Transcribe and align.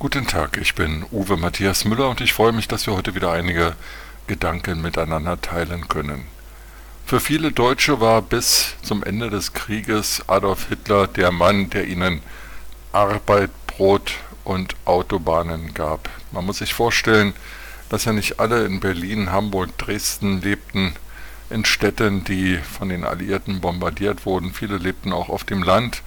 Guten 0.00 0.28
Tag, 0.28 0.58
ich 0.58 0.76
bin 0.76 1.04
Uwe 1.10 1.36
Matthias 1.36 1.84
Müller 1.84 2.08
und 2.08 2.20
ich 2.20 2.32
freue 2.32 2.52
mich, 2.52 2.68
dass 2.68 2.86
wir 2.86 2.94
heute 2.94 3.16
wieder 3.16 3.32
einige 3.32 3.74
Gedanken 4.28 4.80
miteinander 4.80 5.40
teilen 5.40 5.88
können. 5.88 6.24
Für 7.04 7.18
viele 7.18 7.50
Deutsche 7.50 8.00
war 8.00 8.22
bis 8.22 8.76
zum 8.80 9.02
Ende 9.02 9.28
des 9.28 9.54
Krieges 9.54 10.22
Adolf 10.28 10.68
Hitler 10.68 11.08
der 11.08 11.32
Mann, 11.32 11.68
der 11.70 11.88
ihnen 11.88 12.20
Arbeit, 12.92 13.50
Brot 13.66 14.12
und 14.44 14.76
Autobahnen 14.84 15.74
gab. 15.74 16.08
Man 16.30 16.46
muss 16.46 16.58
sich 16.58 16.74
vorstellen, 16.74 17.34
dass 17.88 18.04
ja 18.04 18.12
nicht 18.12 18.38
alle 18.38 18.66
in 18.66 18.78
Berlin, 18.78 19.32
Hamburg, 19.32 19.76
Dresden 19.78 20.40
lebten, 20.40 20.94
in 21.50 21.64
Städten, 21.64 22.22
die 22.22 22.58
von 22.58 22.88
den 22.88 23.02
Alliierten 23.02 23.60
bombardiert 23.60 24.26
wurden. 24.26 24.52
Viele 24.52 24.76
lebten 24.76 25.12
auch 25.12 25.28
auf 25.28 25.42
dem 25.42 25.64
Land, 25.64 26.02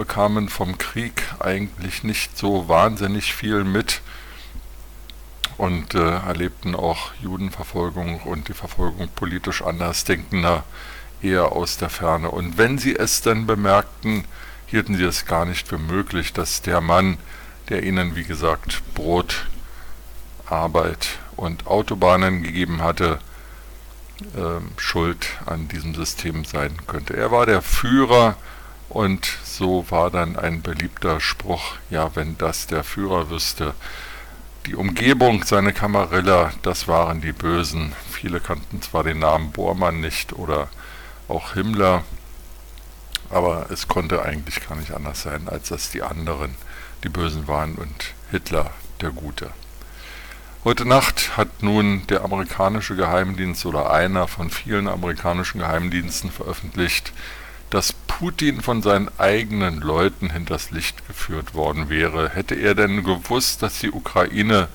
bekamen 0.00 0.48
vom 0.48 0.78
Krieg 0.78 1.24
eigentlich 1.40 2.04
nicht 2.04 2.38
so 2.38 2.68
wahnsinnig 2.68 3.34
viel 3.34 3.64
mit 3.64 4.00
und 5.58 5.94
äh, 5.94 5.98
erlebten 5.98 6.74
auch 6.74 7.12
Judenverfolgung 7.20 8.22
und 8.22 8.48
die 8.48 8.54
Verfolgung 8.54 9.10
politisch 9.14 9.60
Andersdenkender 9.60 10.64
eher 11.20 11.52
aus 11.52 11.76
der 11.76 11.90
Ferne. 11.90 12.30
Und 12.30 12.56
wenn 12.56 12.78
sie 12.78 12.96
es 12.96 13.20
dann 13.20 13.46
bemerkten, 13.46 14.24
hielten 14.68 14.96
sie 14.96 15.04
es 15.04 15.26
gar 15.26 15.44
nicht 15.44 15.68
für 15.68 15.76
möglich, 15.76 16.32
dass 16.32 16.62
der 16.62 16.80
Mann, 16.80 17.18
der 17.68 17.82
ihnen, 17.82 18.16
wie 18.16 18.24
gesagt, 18.24 18.80
Brot, 18.94 19.48
Arbeit 20.46 21.18
und 21.36 21.66
Autobahnen 21.66 22.42
gegeben 22.42 22.80
hatte, 22.80 23.18
äh, 24.34 24.80
schuld 24.80 25.28
an 25.44 25.68
diesem 25.68 25.94
System 25.94 26.46
sein 26.46 26.74
könnte. 26.86 27.18
Er 27.18 27.30
war 27.30 27.44
der 27.44 27.60
Führer 27.60 28.38
und 28.88 29.26
so 29.60 29.84
war 29.90 30.10
dann 30.10 30.38
ein 30.38 30.62
beliebter 30.62 31.20
Spruch, 31.20 31.74
ja, 31.90 32.16
wenn 32.16 32.38
das 32.38 32.66
der 32.66 32.82
Führer 32.82 33.28
wüsste. 33.28 33.74
Die 34.64 34.74
Umgebung, 34.74 35.44
seine 35.44 35.74
Kamarilla, 35.74 36.52
das 36.62 36.88
waren 36.88 37.20
die 37.20 37.32
Bösen. 37.32 37.92
Viele 38.10 38.40
kannten 38.40 38.80
zwar 38.80 39.04
den 39.04 39.18
Namen 39.18 39.52
Bormann 39.52 40.00
nicht 40.00 40.32
oder 40.32 40.68
auch 41.28 41.52
Himmler, 41.52 42.04
aber 43.28 43.66
es 43.70 43.86
konnte 43.86 44.22
eigentlich 44.22 44.66
gar 44.66 44.78
nicht 44.78 44.92
anders 44.92 45.24
sein, 45.24 45.46
als 45.46 45.68
dass 45.68 45.90
die 45.90 46.02
anderen 46.02 46.54
die 47.04 47.10
Bösen 47.10 47.46
waren 47.46 47.74
und 47.74 48.14
Hitler 48.30 48.70
der 49.02 49.10
Gute. 49.10 49.50
Heute 50.64 50.86
Nacht 50.88 51.36
hat 51.36 51.62
nun 51.62 52.06
der 52.06 52.24
amerikanische 52.24 52.96
Geheimdienst 52.96 53.66
oder 53.66 53.90
einer 53.90 54.26
von 54.26 54.48
vielen 54.48 54.88
amerikanischen 54.88 55.58
Geheimdiensten 55.58 56.30
veröffentlicht, 56.30 57.12
dass 57.68 57.92
Putin 58.20 58.60
von 58.60 58.82
seinen 58.82 59.08
eigenen 59.16 59.80
Leuten 59.80 60.28
hinters 60.28 60.70
Licht 60.72 61.08
geführt 61.08 61.54
worden 61.54 61.88
wäre. 61.88 62.28
Hätte 62.28 62.54
er 62.54 62.74
denn 62.74 63.02
gewusst, 63.02 63.62
dass 63.62 63.78
die 63.78 63.90
Ukraine 63.90 64.68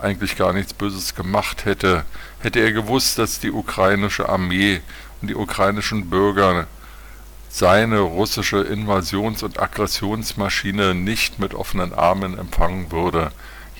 eigentlich 0.00 0.36
gar 0.36 0.52
nichts 0.52 0.74
Böses 0.74 1.14
gemacht 1.14 1.64
hätte, 1.64 2.04
hätte 2.40 2.58
er 2.58 2.72
gewusst, 2.72 3.16
dass 3.16 3.38
die 3.38 3.52
ukrainische 3.52 4.28
Armee 4.28 4.80
und 5.20 5.28
die 5.28 5.36
ukrainischen 5.36 6.10
Bürger 6.10 6.66
seine 7.48 8.00
russische 8.00 8.62
Invasions- 8.62 9.44
und 9.44 9.62
Aggressionsmaschine 9.62 10.92
nicht 10.92 11.38
mit 11.38 11.54
offenen 11.54 11.92
Armen 11.94 12.36
empfangen 12.36 12.90
würde, 12.90 13.30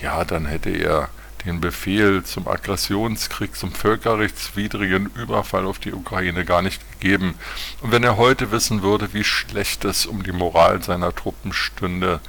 ja, 0.01 0.23
dann 0.23 0.45
hätte 0.45 0.69
er 0.69 1.09
den 1.45 1.61
Befehl 1.61 2.23
zum 2.23 2.47
Aggressionskrieg, 2.47 3.55
zum 3.55 3.71
völkerrechtswidrigen 3.71 5.07
Überfall 5.15 5.65
auf 5.65 5.79
die 5.79 5.93
Ukraine 5.93 6.45
gar 6.45 6.61
nicht 6.61 6.81
gegeben. 6.93 7.35
Und 7.81 7.91
wenn 7.91 8.03
er 8.03 8.17
heute 8.17 8.51
wissen 8.51 8.81
würde, 8.81 9.13
wie 9.13 9.23
schlecht 9.23 9.85
es 9.85 10.05
um 10.05 10.23
die 10.23 10.31
Moral 10.31 10.83
seiner 10.83 11.15
Truppen 11.15 11.53
stünde 11.53 12.19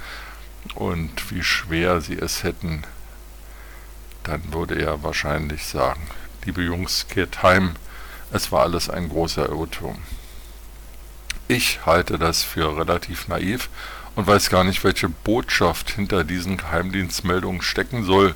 und 0.75 1.31
wie 1.31 1.43
schwer 1.43 2.01
sie 2.01 2.17
es 2.17 2.43
hätten, 2.43 2.83
dann 4.23 4.53
würde 4.53 4.81
er 4.81 5.03
wahrscheinlich 5.03 5.65
sagen, 5.65 6.01
liebe 6.45 6.61
Jungs, 6.61 7.07
kehrt 7.07 7.43
heim, 7.43 7.71
es 8.31 8.51
war 8.51 8.61
alles 8.61 8.89
ein 8.89 9.09
großer 9.09 9.49
Irrtum. 9.49 9.97
Ich 11.47 11.85
halte 11.85 12.17
das 12.17 12.43
für 12.43 12.77
relativ 12.77 13.27
naiv 13.27 13.69
und 14.15 14.27
weiß 14.27 14.49
gar 14.49 14.63
nicht, 14.63 14.83
welche 14.83 15.09
Botschaft 15.09 15.91
hinter 15.91 16.23
diesen 16.23 16.57
Geheimdienstmeldungen 16.57 17.61
stecken 17.61 18.05
soll, 18.05 18.35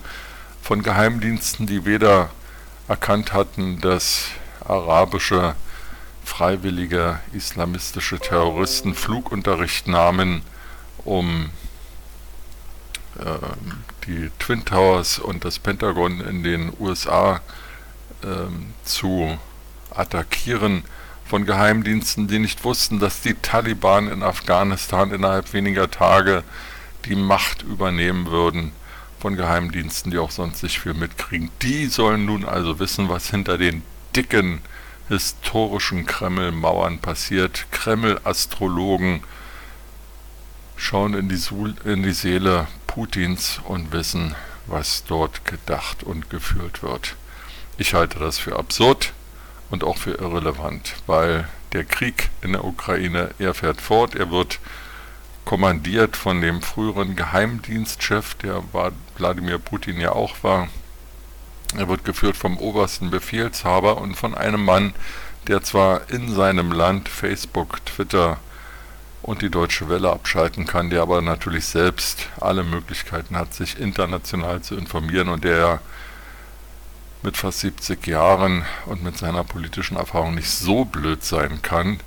von 0.65 0.81
Geheimdiensten, 0.81 1.67
die 1.67 1.85
weder 1.85 2.31
erkannt 2.87 3.33
hatten, 3.33 3.79
dass 3.81 4.29
arabische 4.67 5.53
freiwillige 6.23 7.19
islamistische 7.33 8.17
Terroristen 8.17 8.95
Flugunterricht 8.95 9.87
nahmen, 9.87 10.41
um 11.03 11.51
äh, 13.19 13.25
die 14.07 14.31
Twin 14.39 14.65
Towers 14.65 15.19
und 15.19 15.45
das 15.45 15.59
Pentagon 15.59 16.19
in 16.21 16.41
den 16.41 16.73
USA 16.79 17.41
äh, 18.23 18.47
zu 18.83 19.37
attackieren, 19.91 20.83
von 21.27 21.45
Geheimdiensten, 21.45 22.27
die 22.27 22.39
nicht 22.39 22.63
wussten, 22.63 22.97
dass 22.97 23.21
die 23.21 23.35
Taliban 23.35 24.11
in 24.11 24.23
Afghanistan 24.23 25.11
innerhalb 25.11 25.53
weniger 25.53 25.91
Tage 25.91 26.43
die 27.05 27.15
Macht 27.15 27.61
übernehmen 27.61 28.31
würden 28.31 28.71
von 29.19 29.35
Geheimdiensten, 29.35 30.11
die 30.11 30.17
auch 30.17 30.31
sonst 30.31 30.63
nicht 30.63 30.79
viel 30.79 30.93
mitkriegen. 30.93 31.49
Die 31.61 31.87
sollen 31.87 32.25
nun 32.25 32.45
also 32.45 32.79
wissen, 32.79 33.09
was 33.09 33.29
hinter 33.29 33.57
den 33.57 33.83
dicken 34.15 34.61
historischen 35.09 36.05
Kreml-Mauern 36.05 36.99
passiert. 36.99 37.65
Kreml-Astrologen 37.71 39.23
schauen 40.75 41.13
in 41.13 41.29
die, 41.29 41.39
in 41.89 42.03
die 42.03 42.11
Seele 42.11 42.67
Putins 42.87 43.59
und 43.65 43.91
wissen, 43.91 44.35
was 44.67 45.03
dort 45.05 45.45
gedacht 45.45 46.03
und 46.03 46.29
gefühlt 46.29 46.81
wird. 46.81 47.15
Ich 47.77 47.93
halte 47.93 48.19
das 48.19 48.39
für 48.39 48.57
absurd 48.57 49.13
und 49.69 49.83
auch 49.83 49.97
für 49.97 50.11
irrelevant, 50.11 50.95
weil 51.07 51.47
der 51.73 51.83
Krieg 51.83 52.29
in 52.41 52.53
der 52.53 52.63
Ukraine, 52.63 53.31
er 53.37 53.53
fährt 53.53 53.81
fort, 53.81 54.15
er 54.15 54.31
wird 54.31 54.59
kommandiert 55.45 56.17
von 56.17 56.41
dem 56.41 56.61
früheren 56.61 57.15
Geheimdienstchef, 57.15 58.35
der 58.35 58.63
Wladimir 59.17 59.59
Putin 59.59 59.99
ja 59.99 60.11
auch 60.11 60.35
war. 60.43 60.67
Er 61.77 61.87
wird 61.87 62.03
geführt 62.03 62.35
vom 62.35 62.57
obersten 62.57 63.11
Befehlshaber 63.11 63.97
und 63.97 64.15
von 64.15 64.35
einem 64.35 64.65
Mann, 64.65 64.93
der 65.47 65.63
zwar 65.63 66.09
in 66.09 66.33
seinem 66.33 66.71
Land 66.71 67.07
Facebook, 67.07 67.85
Twitter 67.85 68.37
und 69.21 69.41
die 69.41 69.49
Deutsche 69.49 69.89
Welle 69.89 70.11
abschalten 70.11 70.65
kann, 70.65 70.89
der 70.89 71.01
aber 71.01 71.21
natürlich 71.21 71.65
selbst 71.65 72.27
alle 72.39 72.63
Möglichkeiten 72.63 73.35
hat, 73.35 73.53
sich 73.53 73.79
international 73.79 74.61
zu 74.61 74.75
informieren 74.75 75.29
und 75.29 75.43
der 75.43 75.79
mit 77.23 77.37
fast 77.37 77.61
70 77.61 78.05
Jahren 78.05 78.65
und 78.85 79.03
mit 79.03 79.17
seiner 79.17 79.43
politischen 79.43 79.97
Erfahrung 79.97 80.35
nicht 80.35 80.49
so 80.49 80.85
blöd 80.85 81.23
sein 81.23 81.61
kann, 81.63 81.99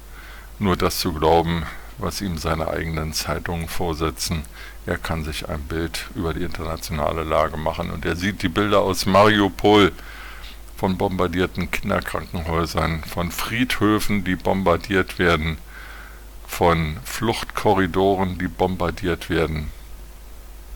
nur 0.61 0.77
das 0.77 1.01
zu 1.01 1.13
glauben, 1.13 1.65
was 1.99 2.21
ihm 2.21 2.39
seine 2.39 2.69
eigenen 2.69 3.13
Zeitungen 3.13 3.69
vorsetzen. 3.69 4.45
Er 4.87 4.99
kann 4.99 5.25
sich 5.25 5.49
ein 5.49 5.63
Bild 5.63 6.07
über 6.15 6.33
die 6.33 6.45
internationale 6.45 7.25
Lage 7.25 7.57
machen 7.57 7.91
und 7.91 8.05
er 8.05 8.17
sieht 8.17 8.43
die 8.43 8.49
Bilder 8.49 8.81
aus 8.81 9.07
Mariupol 9.07 9.93
von 10.77 10.97
bombardierten 10.97 11.71
Kinderkrankenhäusern, 11.71 13.03
von 13.03 13.33
Friedhöfen, 13.33 14.23
die 14.23 14.37
bombardiert 14.37 15.19
werden, 15.19 15.59
von 16.47 16.99
Fluchtkorridoren, 17.05 18.39
die 18.39 18.49
bombardiert 18.49 19.29
werden. 19.29 19.73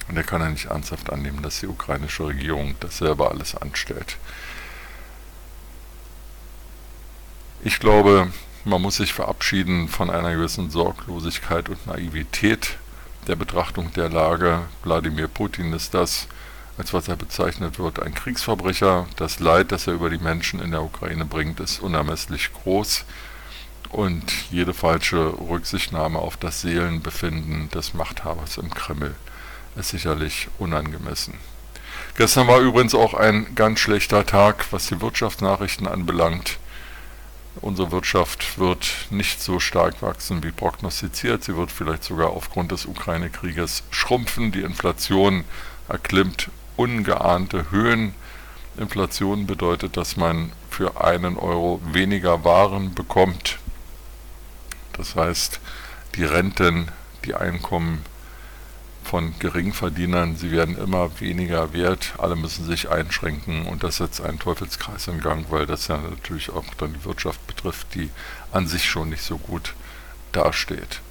Und 0.09 0.17
er 0.17 0.25
kann 0.25 0.43
ja 0.43 0.51
nicht 0.51 0.67
ernsthaft 0.67 1.11
annehmen, 1.11 1.41
dass 1.43 1.61
die 1.61 1.69
ukrainische 1.69 2.27
Regierung 2.27 2.75
das 2.81 2.99
selber 2.99 3.31
alles 3.31 3.55
anstellt. 3.55 4.17
Ich 7.63 7.79
glaube, 7.79 8.33
man 8.65 8.83
muss 8.83 8.97
sich 8.97 9.13
verabschieden 9.13 9.89
von 9.89 10.11
einer 10.11 10.33
gewissen 10.33 10.71
Sorglosigkeit 10.71 11.69
und 11.69 11.87
Naivität 11.87 12.77
der 13.27 13.37
Betrachtung 13.37 13.93
der 13.93 14.09
Lage. 14.09 14.61
Wladimir 14.83 15.29
Putin 15.29 15.73
ist 15.73 15.95
das, 15.95 16.27
als 16.79 16.93
was 16.93 17.09
er 17.09 17.17
bezeichnet 17.17 17.79
wird, 17.79 18.01
ein 18.01 18.15
Kriegsverbrecher. 18.15 19.07
Das 19.17 19.41
Leid, 19.41 19.73
das 19.73 19.87
er 19.87 19.95
über 19.95 20.11
die 20.11 20.19
Menschen 20.19 20.61
in 20.61 20.71
der 20.71 20.83
Ukraine 20.83 21.25
bringt, 21.25 21.61
ist 21.61 21.81
unermesslich 21.81 22.53
groß. 22.53 23.05
Und 23.91 24.33
jede 24.51 24.73
falsche 24.73 25.35
Rücksichtnahme 25.39 26.19
auf 26.19 26.37
das 26.37 26.63
Seelenbefinden 26.63 27.69
des 27.71 27.95
Machthabers 27.95 28.57
im 28.57 28.71
Kreml 28.71 29.15
ist 29.77 29.91
sicherlich 29.91 30.49
unangemessen. 30.59 31.35
Gestern 32.17 32.47
war 32.47 32.61
übrigens 32.61 32.95
auch 32.95 33.15
ein 33.15 33.55
ganz 33.55 33.81
schlechter 33.81 34.25
Tag, 34.25 34.67
was 34.71 34.87
die 34.87 35.01
Wirtschaftsnachrichten 35.01 35.87
anbelangt. 35.87 36.59
Unsere 37.61 37.93
Wirtschaft 37.93 38.59
wird 38.59 39.07
nicht 39.11 39.43
so 39.43 39.61
stark 39.61 40.01
wachsen 40.01 40.43
wie 40.43 40.53
prognostiziert. 40.53 41.45
Sie 41.45 41.57
wird 41.57 41.71
vielleicht 41.71 42.03
sogar 42.03 42.31
aufgrund 42.31 42.73
des 42.73 42.87
Ukraine-Krieges 42.87 43.85
schrumpfen. 43.91 44.53
Die 44.53 44.63
Inflation 44.63 45.45
erklimmt 45.89 46.51
ungeahnte 46.77 47.71
Höhen. 47.71 48.15
Inflation 48.79 49.47
bedeutet, 49.47 49.99
dass 49.99 50.17
man 50.17 50.51
für 50.71 51.05
einen 51.05 51.37
Euro 51.37 51.81
weniger 51.85 52.43
Waren 52.45 52.95
bekommt. 52.95 53.59
Das 54.95 55.15
heißt, 55.15 55.61
die 56.17 56.25
Renten, 56.25 56.91
die 57.27 57.35
Einkommen 57.35 58.03
von 59.13 59.35
Geringverdienern. 59.41 60.37
Sie 60.37 60.51
werden 60.53 60.75
immer 60.75 61.21
weniger 61.21 61.75
wert, 61.75 62.15
alle 62.17 62.35
müssen 62.35 62.65
sich 62.65 62.89
einschränken 62.89 63.67
und 63.67 63.83
das 63.83 63.99
setzt 63.99 64.23
einen 64.23 64.39
Teufelskreis 64.39 65.07
in 65.07 65.21
Gang, 65.21 65.45
weil 65.51 65.67
das 65.67 65.89
ja 65.89 65.99
natürlich 65.99 66.49
auch 66.49 66.65
dann 66.79 66.95
die 66.95 67.05
Wirtschaft 67.05 67.47
betrifft, 67.47 67.95
die 67.95 68.09
an 68.53 68.67
sich 68.67 68.87
schon 68.87 69.11
nicht 69.11 69.23
so 69.23 69.37
gut 69.37 69.75
dasteht. 70.33 71.03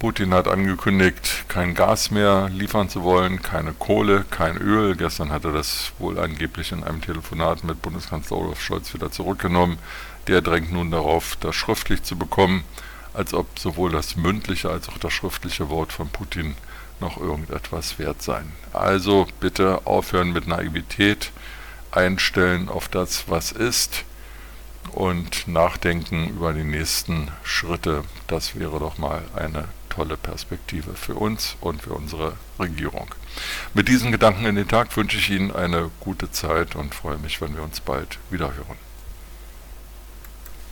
Putin 0.00 0.34
hat 0.34 0.48
angekündigt, 0.48 1.44
kein 1.46 1.76
Gas 1.76 2.10
mehr 2.10 2.48
liefern 2.48 2.88
zu 2.88 3.04
wollen, 3.04 3.40
keine 3.40 3.72
Kohle, 3.72 4.24
kein 4.28 4.56
Öl. 4.56 4.96
Gestern 4.96 5.30
hat 5.30 5.44
er 5.44 5.52
das 5.52 5.92
wohl 6.00 6.18
angeblich 6.18 6.72
in 6.72 6.82
einem 6.82 7.02
Telefonat 7.02 7.62
mit 7.62 7.80
Bundeskanzler 7.82 8.38
Olaf 8.38 8.60
Scholz 8.60 8.92
wieder 8.94 9.12
zurückgenommen. 9.12 9.78
Der 10.26 10.42
drängt 10.42 10.72
nun 10.72 10.90
darauf, 10.90 11.36
das 11.38 11.54
schriftlich 11.54 12.02
zu 12.02 12.18
bekommen, 12.18 12.64
als 13.14 13.34
ob 13.34 13.58
sowohl 13.58 13.92
das 13.92 14.16
mündliche 14.16 14.70
als 14.70 14.88
auch 14.88 14.98
das 14.98 15.12
schriftliche 15.12 15.68
Wort 15.68 15.92
von 15.92 16.08
Putin 16.08 16.54
noch 17.00 17.18
irgendetwas 17.18 17.98
wert 17.98 18.22
sein. 18.22 18.52
Also 18.72 19.26
bitte 19.40 19.86
aufhören 19.86 20.32
mit 20.32 20.46
Naivität, 20.46 21.30
einstellen 21.90 22.68
auf 22.68 22.88
das, 22.88 23.24
was 23.28 23.52
ist 23.52 24.04
und 24.92 25.46
nachdenken 25.46 26.28
über 26.28 26.52
die 26.52 26.64
nächsten 26.64 27.28
Schritte. 27.42 28.04
Das 28.26 28.58
wäre 28.58 28.78
doch 28.78 28.98
mal 28.98 29.22
eine 29.34 29.68
tolle 29.90 30.16
Perspektive 30.16 30.94
für 30.94 31.14
uns 31.14 31.56
und 31.60 31.82
für 31.82 31.92
unsere 31.92 32.34
Regierung. 32.58 33.14
Mit 33.74 33.88
diesen 33.88 34.10
Gedanken 34.10 34.46
in 34.46 34.56
den 34.56 34.68
Tag 34.68 34.96
wünsche 34.96 35.18
ich 35.18 35.30
Ihnen 35.30 35.52
eine 35.52 35.90
gute 36.00 36.30
Zeit 36.30 36.76
und 36.76 36.94
freue 36.94 37.18
mich, 37.18 37.40
wenn 37.40 37.54
wir 37.54 37.62
uns 37.62 37.80
bald 37.80 38.18
wieder 38.30 38.54
hören. 38.54 38.91